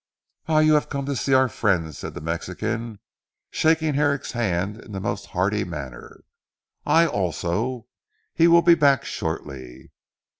[0.47, 2.97] "Ah, you have come to see our friend," said the Mexican,
[3.51, 6.23] shaking Herrick's hand in the most hearty manner.
[6.87, 7.85] "I also.
[8.33, 9.91] He will be back shortly."